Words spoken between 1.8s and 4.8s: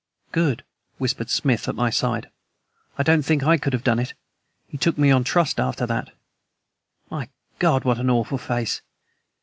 side. "I don't think I could have done it. He